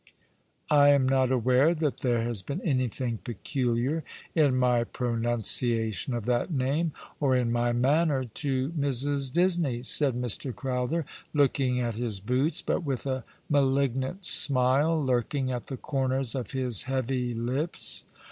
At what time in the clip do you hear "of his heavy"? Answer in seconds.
16.33-17.35